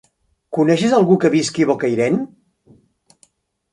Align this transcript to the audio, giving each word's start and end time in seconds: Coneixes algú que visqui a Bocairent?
Coneixes 0.57 0.95
algú 1.01 1.17
que 1.25 1.31
visqui 1.37 1.67
a 1.67 1.69
Bocairent? 1.73 2.19